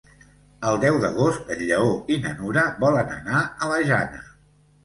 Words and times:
El 0.69 0.79
deu 0.85 0.95
d'agost 1.03 1.51
en 1.55 1.61
Lleó 1.71 1.91
i 2.15 2.19
na 2.23 2.33
Nura 2.39 2.65
volen 2.87 3.15
anar 3.19 3.43
a 3.67 3.73
la 3.75 3.81
Jana. 3.93 4.27